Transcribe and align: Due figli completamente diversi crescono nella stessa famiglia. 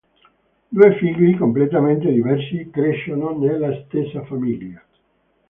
Due 0.69 0.95
figli 0.95 1.37
completamente 1.37 2.11
diversi 2.11 2.71
crescono 2.71 3.37
nella 3.37 3.83
stessa 3.85 4.23
famiglia. 4.25 4.83